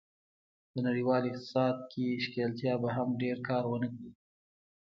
[0.73, 4.09] د نړیوال اقتصاد کې ښکېلتیا به هم ډېر کار و نه کړي.